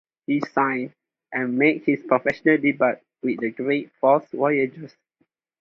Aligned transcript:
He 0.25 0.39
signed 0.39 0.95
and 1.31 1.59
made 1.59 1.83
his 1.83 2.01
professional 2.01 2.57
debut 2.57 2.95
with 3.21 3.39
the 3.39 3.51
Great 3.51 3.91
Falls 3.99 4.27
Voyagers. 4.31 4.95